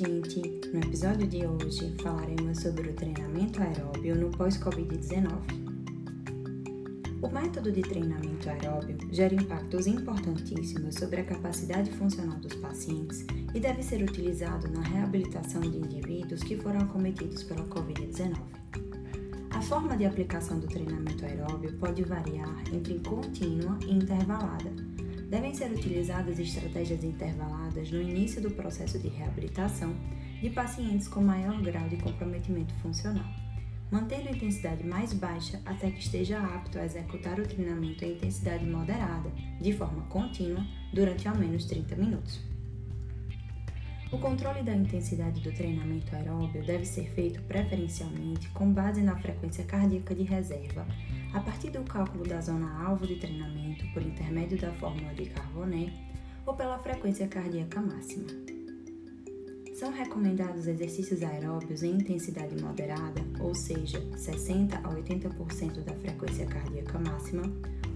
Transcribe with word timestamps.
gente! 0.00 0.40
No 0.72 0.80
episódio 0.80 1.26
de 1.26 1.46
hoje 1.46 1.94
falaremos 2.02 2.58
sobre 2.60 2.88
o 2.88 2.94
treinamento 2.94 3.60
aeróbio 3.60 4.16
no 4.16 4.30
pós-Covid-19. 4.30 5.28
O 7.20 7.28
método 7.28 7.70
de 7.70 7.82
treinamento 7.82 8.48
aeróbio 8.48 8.96
gera 9.12 9.34
impactos 9.34 9.86
importantíssimos 9.86 10.94
sobre 10.94 11.20
a 11.20 11.24
capacidade 11.24 11.90
funcional 11.90 12.38
dos 12.38 12.54
pacientes 12.54 13.26
e 13.52 13.60
deve 13.60 13.82
ser 13.82 14.02
utilizado 14.02 14.70
na 14.70 14.80
reabilitação 14.80 15.60
de 15.60 15.76
indivíduos 15.76 16.42
que 16.42 16.56
foram 16.56 16.80
acometidos 16.80 17.42
pela 17.42 17.66
Covid-19. 17.66 18.38
A 19.50 19.60
forma 19.60 19.98
de 19.98 20.06
aplicação 20.06 20.58
do 20.58 20.66
treinamento 20.66 21.26
aeróbio 21.26 21.74
pode 21.74 22.04
variar 22.04 22.64
entre 22.72 22.98
contínua 23.00 23.78
e 23.86 23.92
intervalada 23.92 24.72
devem 25.30 25.54
ser 25.54 25.70
utilizadas 25.70 26.40
estratégias 26.40 27.04
intervaladas 27.04 27.88
no 27.92 28.02
início 28.02 28.42
do 28.42 28.50
processo 28.50 28.98
de 28.98 29.06
reabilitação 29.06 29.94
de 30.42 30.50
pacientes 30.50 31.06
com 31.06 31.20
maior 31.20 31.62
grau 31.62 31.88
de 31.88 31.96
comprometimento 31.98 32.74
funcional, 32.82 33.30
mantendo 33.92 34.28
a 34.28 34.32
intensidade 34.32 34.84
mais 34.84 35.12
baixa 35.12 35.62
até 35.64 35.88
que 35.88 36.00
esteja 36.00 36.40
apto 36.40 36.80
a 36.80 36.84
executar 36.84 37.38
o 37.38 37.46
treinamento 37.46 38.04
em 38.04 38.14
intensidade 38.14 38.66
moderada, 38.66 39.30
de 39.60 39.72
forma 39.72 40.02
contínua, 40.06 40.66
durante 40.92 41.28
ao 41.28 41.36
menos 41.36 41.64
30 41.64 41.94
minutos. 41.94 42.40
O 44.10 44.18
controle 44.18 44.64
da 44.64 44.74
intensidade 44.74 45.40
do 45.40 45.52
treinamento 45.52 46.12
aeróbio 46.16 46.64
deve 46.64 46.84
ser 46.84 47.08
feito 47.14 47.40
preferencialmente 47.42 48.48
com 48.48 48.72
base 48.72 49.00
na 49.00 49.16
frequência 49.16 49.62
cardíaca 49.62 50.12
de 50.12 50.24
reserva, 50.24 50.84
a 51.32 51.40
partir 51.40 51.70
do 51.70 51.82
cálculo 51.84 52.24
da 52.24 52.40
zona-alvo 52.40 53.06
de 53.06 53.16
treinamento 53.16 53.86
por 53.92 54.02
intermédio 54.02 54.58
da 54.58 54.72
fórmula 54.72 55.14
de 55.14 55.26
Carbonet 55.26 55.92
ou 56.44 56.54
pela 56.54 56.78
frequência 56.78 57.28
cardíaca 57.28 57.80
máxima. 57.80 58.26
São 59.74 59.92
recomendados 59.92 60.66
exercícios 60.66 61.22
aeróbios 61.22 61.82
em 61.82 61.92
intensidade 61.92 62.60
moderada, 62.60 63.22
ou 63.38 63.54
seja, 63.54 63.98
60 64.16 64.76
a 64.76 64.82
80% 64.82 65.82
da 65.84 65.94
frequência 65.94 66.44
cardíaca 66.46 66.98
máxima, 66.98 67.44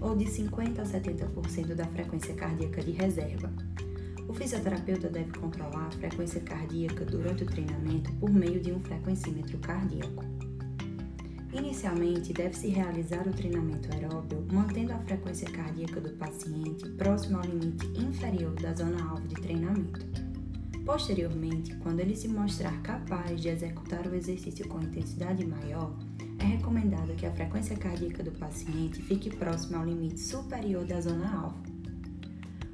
ou 0.01 0.15
de 0.15 0.27
50 0.27 0.81
a 0.81 0.85
70% 0.85 1.75
da 1.75 1.85
frequência 1.85 2.33
cardíaca 2.33 2.81
de 2.81 2.91
reserva. 2.91 3.53
O 4.27 4.33
fisioterapeuta 4.33 5.09
deve 5.09 5.37
controlar 5.37 5.85
a 5.85 5.91
frequência 5.91 6.41
cardíaca 6.41 7.05
durante 7.05 7.43
o 7.43 7.47
treinamento 7.47 8.11
por 8.13 8.31
meio 8.31 8.59
de 8.59 8.71
um 8.71 8.79
frequencímetro 8.79 9.59
cardíaco. 9.59 10.34
Inicialmente, 11.55 12.33
deve-se 12.33 12.67
realizar 12.67 13.25
o 13.25 13.31
treinamento 13.31 13.89
aeróbio 13.93 14.45
mantendo 14.51 14.91
a 14.91 14.99
frequência 14.99 15.49
cardíaca 15.49 16.01
do 16.01 16.09
paciente 16.17 16.89
próximo 16.97 17.37
ao 17.37 17.45
limite 17.45 17.85
inferior 17.97 18.53
da 18.55 18.73
zona-alvo 18.73 19.25
de 19.25 19.35
treinamento. 19.35 20.05
Posteriormente, 20.85 21.73
quando 21.77 22.01
ele 22.01 22.13
se 22.13 22.27
mostrar 22.27 22.81
capaz 22.81 23.39
de 23.39 23.47
executar 23.47 24.05
o 24.05 24.13
exercício 24.13 24.67
com 24.67 24.81
intensidade 24.81 25.45
maior, 25.45 25.97
é 26.39 26.43
recomendado 26.43 27.15
que 27.15 27.25
a 27.25 27.31
frequência 27.31 27.77
cardíaca 27.77 28.21
do 28.21 28.33
paciente 28.33 29.01
fique 29.01 29.33
próxima 29.33 29.77
ao 29.77 29.85
limite 29.85 30.19
superior 30.19 30.83
da 30.85 30.99
zona-alvo. 30.99 31.63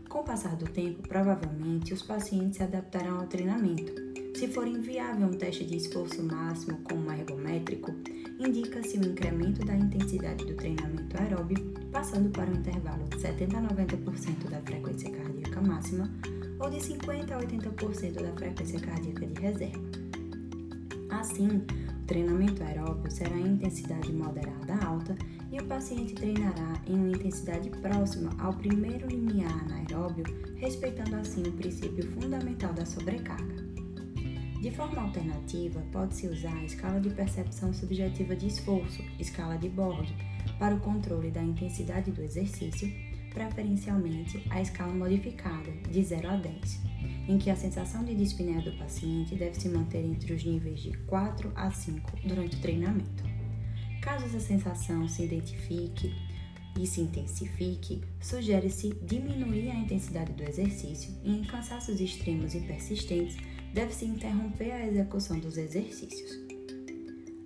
Com 0.09 0.19
o 0.19 0.23
passar 0.23 0.55
do 0.55 0.65
tempo, 0.65 1.07
provavelmente 1.07 1.93
os 1.93 2.01
pacientes 2.01 2.57
se 2.57 2.63
adaptarão 2.63 3.19
ao 3.19 3.27
treinamento. 3.27 4.10
Se 4.41 4.47
for 4.47 4.67
inviável 4.67 5.27
um 5.27 5.33
teste 5.33 5.63
de 5.63 5.77
esforço 5.77 6.23
máximo 6.23 6.79
como 6.85 7.07
um 7.07 7.13
ergométrico, 7.13 7.93
indica-se 8.39 8.97
o 8.97 9.05
incremento 9.05 9.63
da 9.63 9.75
intensidade 9.75 10.43
do 10.45 10.55
treinamento 10.55 11.15
aeróbio, 11.21 11.59
passando 11.91 12.27
para 12.31 12.49
um 12.49 12.55
intervalo 12.55 13.07
de 13.09 13.21
70 13.21 13.55
a 13.55 13.61
90% 13.61 14.49
da 14.49 14.59
frequência 14.61 15.11
cardíaca 15.11 15.61
máxima 15.61 16.09
ou 16.59 16.71
de 16.71 16.81
50 16.81 17.35
a 17.35 17.39
80% 17.39 18.13
da 18.13 18.33
frequência 18.33 18.79
cardíaca 18.79 19.27
de 19.27 19.39
reserva. 19.39 19.91
Assim, 21.11 21.47
o 21.47 22.05
treinamento 22.07 22.63
aeróbio 22.63 23.11
será 23.11 23.37
em 23.37 23.45
intensidade 23.45 24.11
moderada 24.11 24.73
alta 24.83 25.15
e 25.51 25.59
o 25.59 25.65
paciente 25.65 26.15
treinará 26.15 26.81
em 26.87 26.95
uma 26.95 27.09
intensidade 27.09 27.69
próxima 27.69 28.31
ao 28.39 28.55
primeiro 28.55 29.07
limiar 29.07 29.55
anaeróbio, 29.65 30.25
respeitando 30.55 31.15
assim 31.17 31.43
o 31.43 31.51
princípio 31.51 32.09
fundamental 32.13 32.73
da 32.73 32.87
sobrecarga. 32.87 33.70
De 34.61 34.69
forma 34.69 35.01
alternativa, 35.01 35.83
pode-se 35.91 36.27
usar 36.27 36.55
a 36.55 36.63
escala 36.63 36.99
de 36.99 37.09
percepção 37.09 37.73
subjetiva 37.73 38.35
de 38.35 38.45
esforço, 38.45 39.01
escala 39.17 39.57
de 39.57 39.67
Borg, 39.67 40.07
para 40.59 40.75
o 40.75 40.79
controle 40.79 41.31
da 41.31 41.41
intensidade 41.41 42.11
do 42.11 42.21
exercício, 42.21 42.87
preferencialmente 43.33 44.39
a 44.51 44.61
escala 44.61 44.93
modificada, 44.93 45.71
de 45.89 46.03
0 46.03 46.29
a 46.29 46.35
10, 46.35 46.79
em 47.27 47.39
que 47.39 47.49
a 47.49 47.55
sensação 47.55 48.05
de 48.05 48.13
dispneia 48.13 48.61
do 48.61 48.77
paciente 48.77 49.33
deve 49.33 49.59
se 49.59 49.67
manter 49.67 50.05
entre 50.05 50.31
os 50.31 50.43
níveis 50.43 50.79
de 50.79 50.95
4 51.07 51.51
a 51.55 51.71
5 51.71 52.19
durante 52.23 52.57
o 52.57 52.59
treinamento. 52.59 53.23
Caso 53.99 54.25
essa 54.25 54.39
sensação 54.39 55.07
se 55.07 55.23
identifique 55.23 56.13
e 56.79 56.85
se 56.87 57.01
intensifique, 57.01 58.01
sugere-se 58.19 58.93
diminuir 59.03 59.69
a 59.69 59.75
intensidade 59.75 60.33
do 60.33 60.43
exercício 60.43 61.13
e, 61.23 61.31
em 61.31 61.43
cansaços 61.43 61.99
extremos 61.99 62.55
e 62.55 62.61
persistentes, 62.61 63.37
deve-se 63.73 64.05
interromper 64.05 64.71
a 64.71 64.87
execução 64.87 65.39
dos 65.39 65.57
exercícios. 65.57 66.39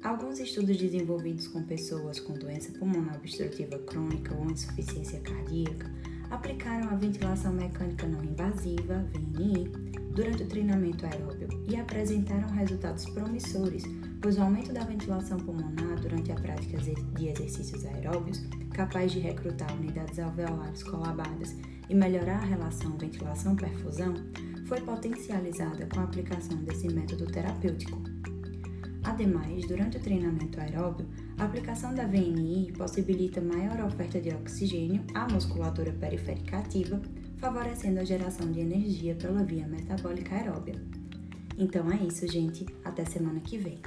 Alguns 0.04 0.40
estudos 0.40 0.78
desenvolvidos 0.78 1.48
com 1.48 1.64
pessoas 1.64 2.20
com 2.20 2.34
doença 2.34 2.72
pulmonar 2.78 3.16
obstrutiva 3.16 3.80
crônica 3.80 4.36
ou 4.36 4.52
insuficiência 4.52 5.20
cardíaca 5.22 5.92
aplicaram 6.30 6.90
a 6.90 6.96
ventilação 6.96 7.54
mecânica 7.54 8.06
não 8.08 8.24
invasiva, 8.24 9.04
VNI, 9.12 9.85
durante 10.16 10.44
o 10.44 10.48
treinamento 10.48 11.06
aeróbio 11.06 11.50
e 11.70 11.76
apresentaram 11.76 12.50
resultados 12.50 13.06
promissores, 13.10 13.84
pois 14.22 14.38
o 14.38 14.42
aumento 14.42 14.72
da 14.72 14.86
ventilação 14.86 15.38
pulmonar 15.38 16.00
durante 16.00 16.32
a 16.32 16.36
prática 16.36 16.78
de 16.78 17.28
exercícios 17.28 17.86
aeróbios, 17.86 18.42
capaz 18.74 19.12
de 19.12 19.20
recrutar 19.20 19.72
unidades 19.76 20.18
alveolares 20.18 20.84
colabadas 20.84 21.54
e 21.90 21.94
melhorar 21.94 22.38
a 22.38 22.46
relação 22.46 22.98
ventilação-perfusão, 22.98 24.14
foi 24.66 24.80
potencializada 24.82 25.86
com 25.88 26.00
a 26.00 26.04
aplicação 26.04 26.58
desse 26.64 26.88
método 26.88 27.28
terapêutico. 27.28 28.02
Ademais, 29.04 29.68
durante 29.68 29.98
o 29.98 30.02
treinamento 30.02 30.60
aeróbio, 30.60 31.06
a 31.38 31.44
aplicação 31.44 31.94
da 31.94 32.08
VNI 32.08 32.72
possibilita 32.76 33.42
maior 33.42 33.80
oferta 33.86 34.20
de 34.20 34.30
oxigênio 34.30 35.04
à 35.14 35.28
musculatura 35.32 35.92
periférica 35.92 36.58
ativa, 36.58 37.00
favorecendo 37.38 38.00
a 38.00 38.04
geração 38.04 38.52
de 38.52 38.60
energia 38.60 39.16
pela 39.16 39.44
via 39.44 39.68
metabólica 39.68 40.36
aeróbia. 40.36 40.76
Então 41.58 41.92
é 41.92 41.96
isso, 41.98 42.28
gente. 42.28 42.66
Até 42.84 43.06
semana 43.06 43.40
que 43.40 43.58
vem. 43.58 43.80